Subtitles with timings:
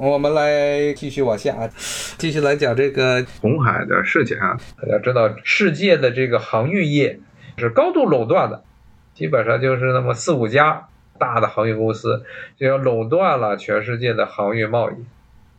[0.00, 1.68] 我们来继续往下，
[2.18, 4.56] 继续来讲这个红海的事情啊。
[4.80, 7.18] 大家知道，世界的这个航运业
[7.56, 8.62] 是高度垄断的，
[9.12, 10.86] 基本上就是那么四五家
[11.18, 12.24] 大的航运公司，
[12.56, 14.94] 就要垄断了全世界的航运贸易。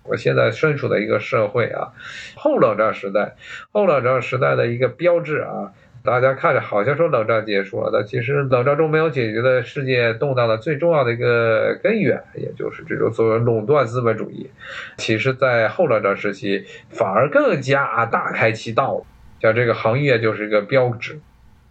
[0.04, 1.92] 我现在身处的一个社会啊，
[2.36, 3.36] 后冷战时代，
[3.72, 5.74] 后冷战时代的一个标志啊。
[6.10, 14.50] 大家看着好像说冷战结束了，但其实冷战中没有解决的世界动荡的最重要的一个根源，也就是这种所谓垄断资本主义。
[14.98, 19.06] 其实，在后冷战时期，反而更加大开其道。
[19.40, 21.20] 像这个行业就是一个标志，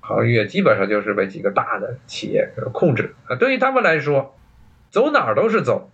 [0.01, 3.35] 行业基本上就是被几个大的企业控制啊。
[3.35, 4.37] 对于他们来说，
[4.89, 5.91] 走哪儿都是走。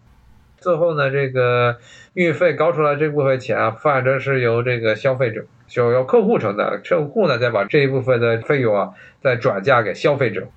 [0.59, 1.79] 最后呢，这个
[2.13, 8.91] 运费高出来这部分钱啊，反正是由这个消费者，就由客户承担，客户呢再把这一部分的费用啊
[9.23, 10.49] 再转嫁给消费者。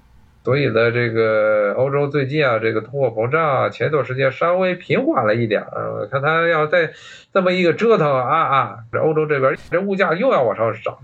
[0.44, 6.92] 所以呢，这个欧洲最近啊，这个通货膨胀啊，前段时间稍微平缓了一点啊，看他要再
[7.34, 10.98] 这么一个折腾啊啊，这欧洲这边这物价又要往上涨。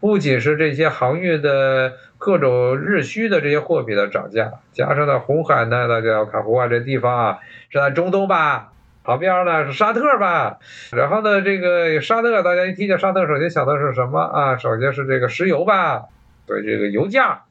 [0.00, 7.38] 不仅是这些航运的各种日需的这些货品的涨价，加上呢红海呢，大家要看红海这地方啊，
[7.70, 8.71] 是在中东吧？
[9.04, 10.58] 旁边呢是沙特吧？
[10.92, 14.56] 然后呢，这个沙特，大家一听见沙特，首先想到是什么啊？
[14.56, 16.04] 首先是这个石油吧？
[16.46, 17.42] 对，这个油价，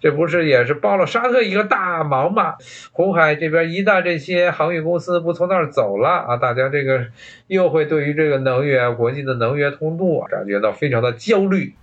[0.00, 2.56] 这不是也是帮了沙特一个大忙吗？
[2.92, 7.06] 红海这边一旦这些航运公司不从那儿走了啊，大家这个
[7.46, 11.74] 又会对于这个能源国际的能源通路啊感觉到非常的焦虑。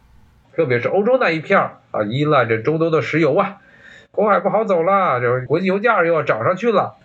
[0.55, 1.59] 特别是欧洲那一片
[1.91, 3.57] 啊，依赖着中东的石油啊，
[4.11, 6.95] 红海不好走了，这国际油价又要涨上去了。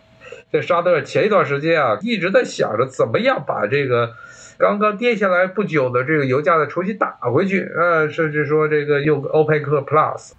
[0.53, 4.15] 在沙特前一段时间啊，一直在想着怎么样把这个
[4.59, 10.33] 刚刚跌下来不久的这个油价再重新打回去，呃，甚至说这个用欧佩克 Plus，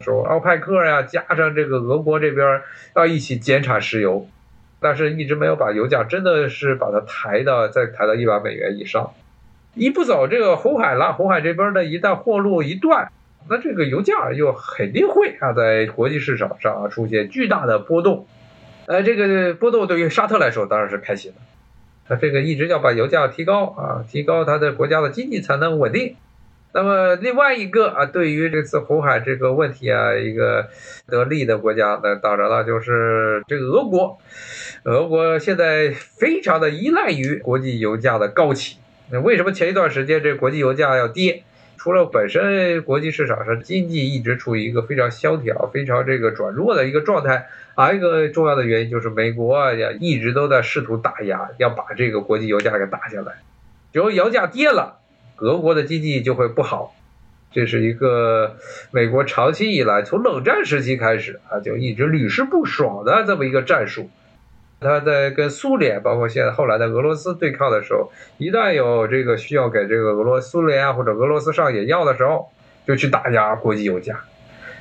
[0.00, 2.62] 说欧佩克呀加上这个俄国这边
[2.94, 4.26] 要一起减产石油，
[4.80, 9.12] 但是一直没有把油价真的是把它抬到再抬到一百美元以上。
[9.74, 13.12] 一不走，这个红海了，红海这边呢，一旦货路一断，
[13.50, 18.26] 那这个油价又肯定会啊，在国际市场上啊出现巨大的波动。
[18.86, 21.38] 呃，这个波动对于沙特来说当然是开心的，
[22.08, 26.16] 他这个一直要把油价提高啊，提高他的国家的经济才能稳定。
[26.72, 30.68] 那么另外一个啊，对于这次红海这个问题啊，一个
[31.08, 34.18] 得利的国家，那当然了，就是这个俄国。
[34.82, 38.76] 俄国现在非常的依赖于国际油价的高企。
[39.10, 41.44] 那为什么前一段时间这国际油价要跌？
[41.86, 53.34] 除了本身国际市场上经济一直处于一个非常萧条、非常这个转弱的一个状态，还有一个重要的原因就是美国呀一直都在试图打压，要把这个国际油价给打下来。
[53.92, 54.98] 只要油价跌了，
[55.36, 56.92] 俄国的经济就会不好。
[57.52, 58.56] 这是一个
[58.90, 64.10] 美国长期以来从冷战时期开始啊就一直屡试不爽的这么一个战术。
[64.80, 72.50] 他在跟苏联，包括现在后来的俄罗斯对抗的时候，一旦有这个需要给这个俄罗苏联啊或者俄罗斯上眼药的时候，
[72.86, 74.20] 就去打压国际油价。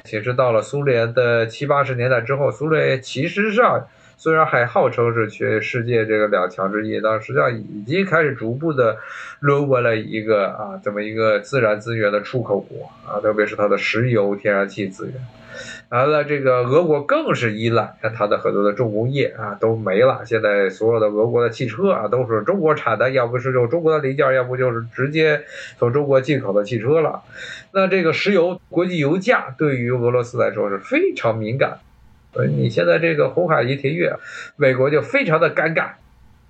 [0.03, 3.87] 其实到了苏联的七八十年代之后，苏联其实上
[4.17, 8.97] 虽然还号称是全世界这个两强之一，但实际上已经开始逐步的
[9.39, 15.15] 沦为了一个啊这么一个自然资源的出口国啊，特别是它的石油、天然气资源。
[15.89, 20.23] 完了，这个俄国更是依赖，看它的很多的重工业啊都没了。
[20.25, 25.43] 现在所有的俄国的汽车啊都是中国产的，要不是用中国的零件，要不就是直接
[25.77, 27.21] 从中国进口的汽车了。
[27.71, 31.79] 那这个石油国际油价对于俄罗斯来说是非常敏感。
[32.35, 34.11] 所以你现在这个红海一停运，
[34.57, 35.91] 美国就非常的尴尬，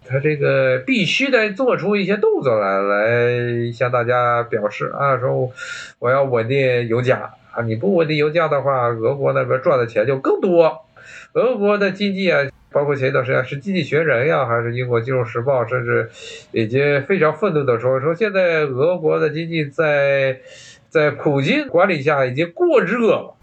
[0.04, 5.52] 他这个必须得做出一些动作来，来向大家表示啊，说
[6.00, 7.36] 我要稳定油价。
[7.52, 10.82] 啊，你不稳定油价的话，俄国那边赚的钱就更多。
[11.34, 12.42] 俄国的经济啊，
[12.72, 16.10] 包括前一段时间是《经济学人》呀，还是英国《金融时报》，甚至
[16.52, 20.40] 已经非常愤怒的说，说现在俄国的经济在
[20.90, 23.35] 在普京管理下已经过热了。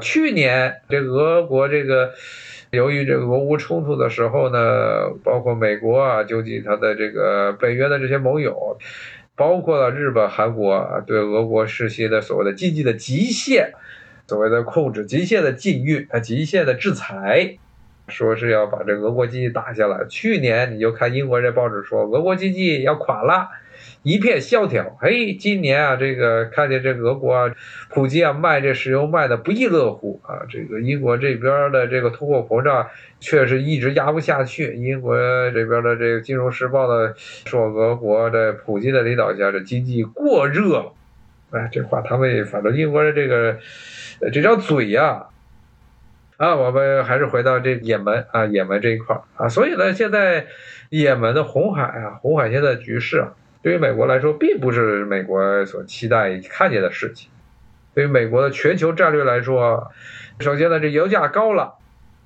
[0.00, 2.12] 去年这俄国这个
[2.70, 8.78] 由于这个俄乌冲突的时候呢，包括美国啊，究竟他的这个北约的这些盟友。
[9.36, 13.72] 包括了日本、韩国，对俄国实行的所谓的经济的极限，
[14.28, 17.58] 所谓的控制、极限的禁运啊、极限的制裁，
[18.06, 20.06] 说是要把这俄国经济打下来。
[20.08, 23.48] 去年你就看英国这报纸说，俄国经济要垮了。
[24.04, 27.50] 一片萧条，哎，今年啊，这个看见这俄国啊，
[27.88, 32.86] 普京啊卖这石油卖的不亦乐乎啊，这个英国这边的这个通货膨胀
[33.18, 34.74] 确实一直压不下去。
[34.74, 35.16] 英国
[35.52, 37.14] 这边的这个《金融时报》的
[37.46, 40.92] 说，俄国在普京的领导下，这经济过热了。
[41.52, 43.56] 哎，这话他们反正英国的这个
[44.30, 45.28] 这张嘴呀，
[46.36, 50.44] 啊，我们还是回到这也门啊，也门这一块啊，所以呢，现在
[50.90, 53.32] 也门的红海啊，红海现在局势啊，
[53.64, 57.30] 对于美国来说，并不是美国所期待看见的事情。
[57.94, 59.90] 对于美国的全球战略来说，
[60.38, 61.76] 首先呢，这油价高了，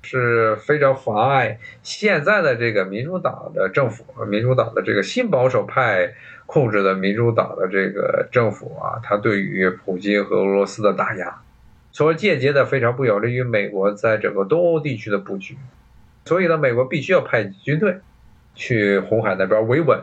[0.01, 6.13] 是非常妨碍现在的这个民主党的政府，民主党的这个新保守派
[6.45, 11.41] 控制的民主党的这个政府啊，它对于普京和俄罗斯的打压。
[11.93, 15.55] 从而间接的非常不有利于美国在整个东欧地区的布局，
[16.25, 17.99] 所以呢，美国必须要派军队
[18.55, 20.01] 去红海那边维稳。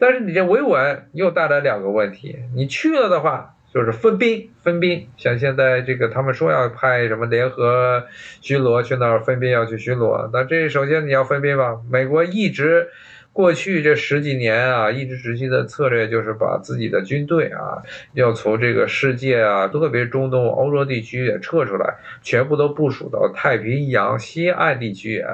[0.00, 5.06] 但是你这维稳又带来两个问题，你去了的话就是分兵，分兵。
[5.16, 8.04] 像现在这个他们说要派什么联合
[8.40, 12.88] 巡逻去那儿分兵要去巡逻，那这首先你要分兵吧，美国一直。
[13.32, 17.80] 过去这十几年啊，一直执行的策略就是把自己的军队啊，
[18.12, 25.32] 要从这个世界啊，特别中东、欧洲地区也撤出来，全部都部署到太平洋西岸地区啊。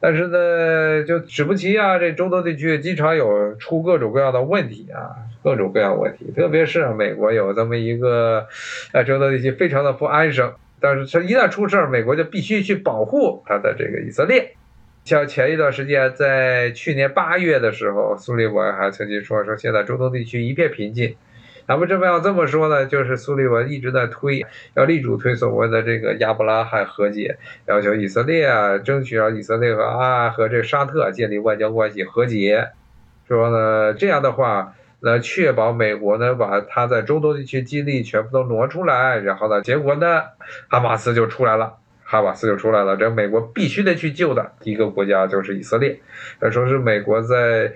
[0.00, 6.30] 但是呢，就指不齐啊，这中东地区经常有出各种各样的问题啊，各种各样问题。
[6.36, 8.46] 特别是美国有这么一个，
[8.92, 14.54] 在中东地区非常的不安生，但是它一旦出事儿，美国就必须去保护它的这个以色列。
[15.04, 21.14] 像前一段时间，在去年八月的时候，苏利文还曾经说说现在中东地区一片平静。
[21.66, 22.86] 那为什么要这么说呢？
[22.86, 27.36] 就是苏利文一直在推，要力主推所谓的这个亚伯拉罕和解，
[27.66, 32.68] 要求以色列啊，争取让以色列和啊和这沙特建立外交关系和解。
[33.28, 40.22] 说呢，这样的话，那确保美国呢把他在中东地区精力全部都挪出来，然后呢，结果呢，
[40.68, 41.74] 哈马斯就出来了。
[42.04, 46.00] 哈马斯就出来了，这美国必须得去救的第一个国家就是以色列。
[46.40, 47.72] 要说是美国在，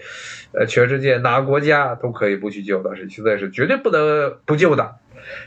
[0.52, 4.96] 呃，全世界哪个国家都可以不去救的，是现在是绝对不能不救的。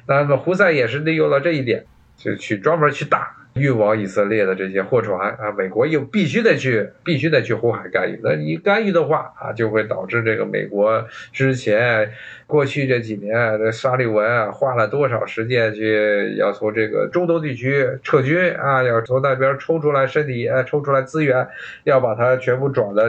[0.07, 1.85] 那么胡塞也是利用了这一点，
[2.17, 3.37] 就去专门去打。
[3.55, 8.17] 运往以色列的这些货船啊，美国又必须得去，必须得去红海干预。
[8.23, 12.09] 那你干预的话啊，就会导致这个美国之前
[12.47, 21.45] 过去这几年，这沙利文啊花了多少时间去要从这个中东地区撤军啊，要从那边抽出来身体，呃，抽出来资源，
[21.83, 23.03] 要把它全部转到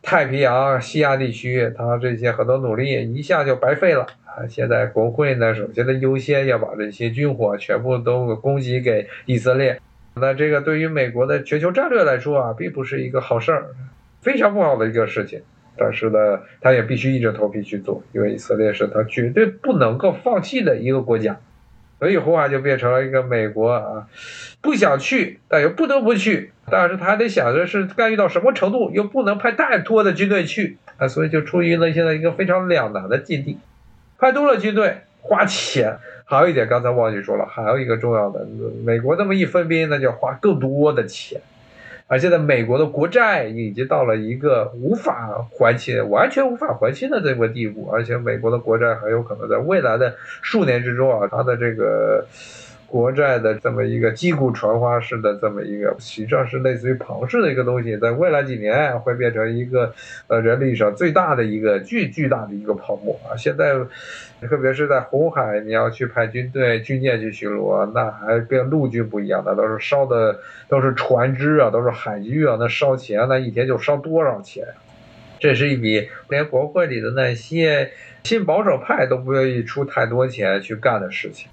[0.00, 4.06] 太平洋西亚地区，他这些很多努力一下就白费了。
[4.36, 9.80] 啊，现在国会呢，首先的优先要把这些军火全部都供给给以色列。
[10.16, 13.66] 那这个对于美国的全球战略来说啊，并不是一个好事儿，
[14.22, 15.42] 非常不好的一个事情。
[15.76, 21.38] 但是呢，他也必须硬着头皮去做，因为以色列是他绝对不能够放弃的一个国家。
[22.00, 24.08] 所以红海就变成了一个美国啊，
[24.60, 26.50] 不想去，但又不得不去。
[26.70, 33.58] 但是他得想着是干预到什么程度，又不能派太多的军队去啊，所以就处于了现在一个非常两难的境地。
[34.18, 38.46] 派多了军队花钱，还有一点刚才忘记说了，还有一个重要的，
[38.84, 41.40] 美国这么一分兵，那就花更多的钱，
[42.06, 52.26] 而现在美国的国债已经到了一个无法还清、完全无法还清的这个地步，而且美国的国债很有可能在未来的数年之中啊，它的这个。
[52.94, 59.92] 国债的这么一个击鼓传花式的这么一个，实际上是类似于庞氏的一个东西，在未来几年会变成一个
[60.28, 63.34] 呃人力上最大的一个巨巨大的一个泡沫啊！
[63.36, 63.72] 现在，
[64.46, 70.38] 特别是在红海，你要去派军队、军舰去巡逻，那还跟陆军不一样，那都是烧的
[70.68, 74.64] 都是船只啊，都是海军啊，那烧钱那一天就烧多少钱？
[75.40, 77.90] 这是一笔连国会里的那些
[78.22, 81.48] 新保守派都不愿意出太多钱去干的事情。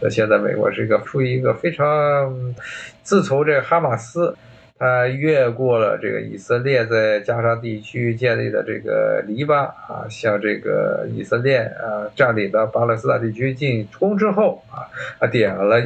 [0.00, 2.54] 那现在美国是一个处于一个非常，
[3.02, 4.36] 自从这个哈马斯，
[4.78, 14.86] 他越过了这个以色列在加沙地区建立的这个篱笆啊，向这个以色列啊占领的巴勒斯坦地区进攻之后啊，
[15.18, 15.82] 啊点燃了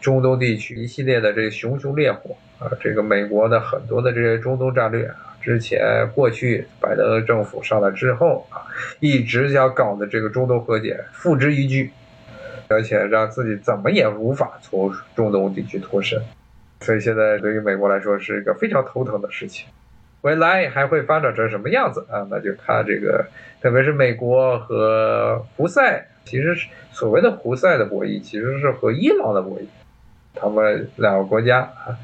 [0.00, 8.64] 中东地区一系列的这个熊熊烈火啊，这个美国的很多的这些中东战略啊，之前过去拜登政府上来之后啊，
[9.00, 11.90] 一直想搞的这个中东和解付之一炬。
[12.70, 16.22] 而且让自己怎么也无法从中东地区脱身，
[16.80, 19.66] 所以现在对于美国来说是一个非常头疼的事情。
[20.20, 22.24] 未来还会发展成什么样子啊？
[22.30, 23.26] 那就看这个，
[23.60, 29.64] 特别是美国和胡塞，其实是所谓的胡塞的博弈，其实是和伊朗的博弈。
[30.34, 31.98] 他们两个国家啊，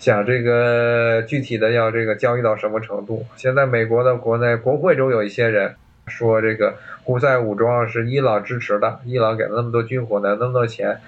[0.00, 3.24] 想这个具体的要这个交易到什么程度？
[3.36, 5.76] 现在美国的国内国会中有一些人。
[6.08, 11.00] 说这个胡塞武装是伊朗支持的，伊朗给了那么多军火，呢，那么多钱，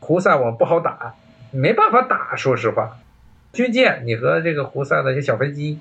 [0.00, 1.14] 胡塞我们不好打，
[1.50, 2.36] 没办法打。
[2.36, 2.96] 说实话，
[3.52, 5.78] 军舰你和这个胡塞那些小飞机、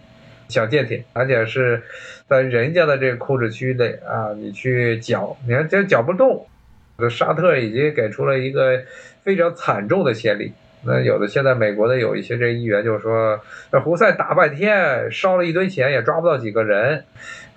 [0.47, 1.83] 小舰艇，而且是
[2.27, 6.47] 在人家的这个控制区内啊，你去搅，你看这搅不动。
[6.97, 8.81] 这沙特已经给出了一个
[9.21, 10.53] 非常惨重的先例，
[10.85, 13.37] 那有的现在美国的有一些这议员就说，
[13.71, 17.03] 那胡塞打半天烧了一堆钱也抓不到几个人，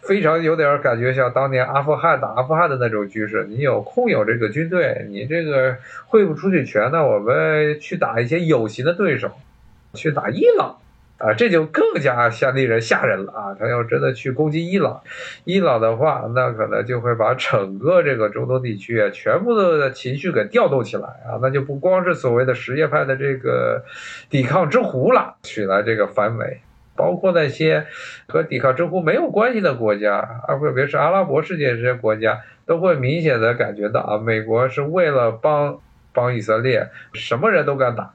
[0.09, 3.45] 非常有点感觉像当年阿富汗打阿富汗的那种局势。
[3.47, 9.31] 你有空有这个军队，你这个挥不出去拳呢，我们去打一些有形的对手，
[9.93, 10.79] 去打伊朗。
[11.19, 13.57] 啊，这就更加吓令人吓人了啊！
[13.59, 15.03] 他要真的去攻击伊朗，
[15.43, 21.43] 伊朗的话，那可能就会把整个这个中东地区啊，全部的情绪给调动起来啊！
[21.43, 23.83] 那就不光是所谓的什叶派的这个
[24.31, 26.61] 抵抗之狐了，起来这个反美，
[26.99, 27.87] 包括那些
[28.27, 35.81] 和抵抗之狐没有关系的国家啊，特别是阿拉伯世界这些国家，都会明显的感觉到啊，美国是为了帮
[36.13, 38.13] 帮以色列，什么人都敢打。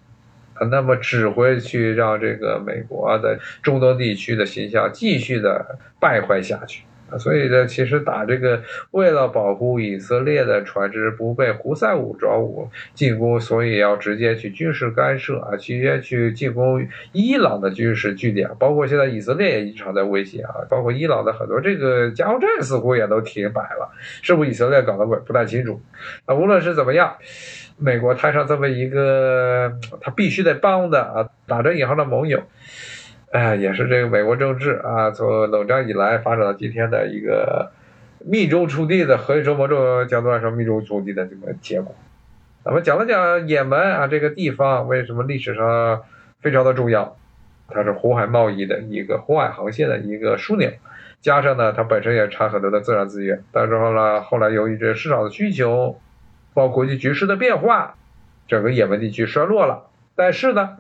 [0.56, 6.84] 啊那么只会去让这个美国的中东地区的形象继续的败坏下去！
[7.18, 23.92] 所以呢，其实打这个为了保护以色列的船只不被胡塞武装武进攻，所以要直接去军事干涉啊，直接去进攻伊朗的军事据点，包括现在以色列也经常在威胁啊，包括伊朗的很多这个加油站似乎也都停摆了，
[24.22, 25.80] 是不是以色列搞的鬼不太清楚
[26.26, 26.36] 啊？
[26.36, 27.16] 无论是怎么样。
[27.76, 32.40] 美国摊上这么一个他必须得帮的啊，打着引号的盟友，
[33.34, 37.72] 哎，也是这个美国政治啊，从冷战以来发展到今天的一个
[38.24, 41.96] 密中出地的，可以说某种角度来说密中出地的这个结果。
[42.64, 46.04] 咱们讲了讲也门啊这个地方为什么历史上
[46.42, 47.18] 非常的重要，
[47.68, 50.70] 它是红海贸易的一个红海航线的一个枢纽，
[51.20, 56.00] 加上呢它本身也产很多的自然资源，但是后来后来由于这市场的需求。
[56.56, 57.96] 包括国际局势的变化，
[58.48, 59.88] 整个也门地区衰落了。
[60.14, 60.78] 但是呢，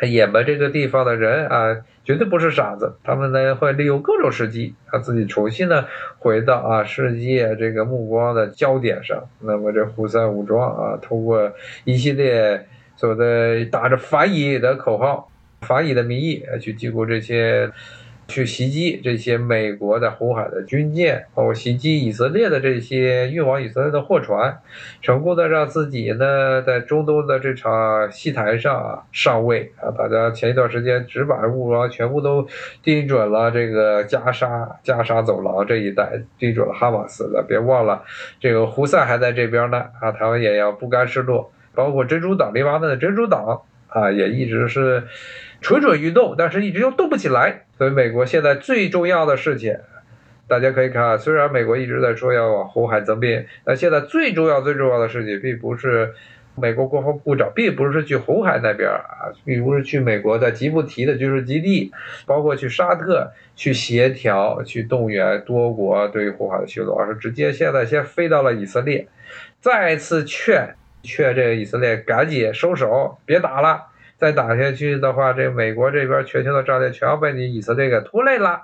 [0.00, 5.84] 也门这个地方的人啊，绝对不是傻子，他们呢会利用各种时机，让自己重新呢
[6.18, 9.24] 回到啊世界这个目光的焦点上。
[9.40, 11.52] 那么这胡塞武装啊，通过
[11.84, 17.70] 一系列所谓的打着反以的口号、反以的名义去进攻这些。
[18.26, 24.58] 去袭击这些美国的红海的军舰，包括袭击以色列的这些运往以色列的货船，
[25.02, 29.90] 成功的让自己呢在中东的这场戏台上啊上位啊！
[29.90, 32.46] 大家前一段时间只把目光全部都
[32.82, 38.02] 盯准了这个加沙加沙走廊这一带，盯准了哈马斯的，别忘了
[38.40, 40.10] 这个胡塞还在这边呢啊！
[40.12, 45.04] 台湾也要不甘示弱，包括珍珠党黎巴嫩的珍珠党啊，也一直是。
[45.60, 47.63] 蠢蠢欲动，但是一直又动不起来。
[47.76, 49.76] 所以美国现在最重要的事情，
[50.46, 56.14] 大家可以看，虽然美国一直在说要往红海增兵，但现在最重要、最重要的事情，并不是
[56.54, 61.90] 美国国防部长，并不是去红海那边啊，并不是去美国的吉布提的军事基地，
[62.26, 69.08] 包括去沙特去协调、去动员多国对于红海的行动，而是直接现在先飞到了以色列，
[69.60, 73.86] 再次劝劝这个以色列赶紧收手，别打了。
[74.16, 78.62] 再打下去的话，这美国这边全球的战略全要被你以色列给拖累了。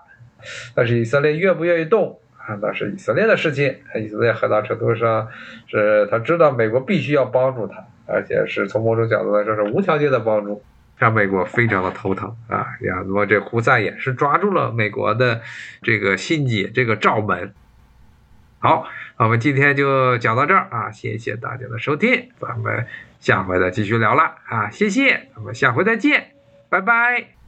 [0.75, 2.57] 但是以色列愿不愿意动啊？
[2.63, 3.77] 那是以色列的事情。
[3.97, 5.29] 以色列很大程度上
[5.67, 10.63] 是他知道美国必须要帮助他，而且是从某种角度来说是无条件的帮助，
[10.97, 13.03] 让美国非常的头疼啊呀。
[13.05, 15.43] 那么这胡塞也是抓住了美国的
[15.83, 17.53] 这个心机，这个罩门。
[18.61, 18.87] 好，
[19.19, 22.87] 我们今天就讲到这儿啊，谢谢大家的收听，咱们。
[23.21, 26.33] 下回再继续聊了啊，谢谢，我们下回再见，
[26.69, 27.40] 拜拜。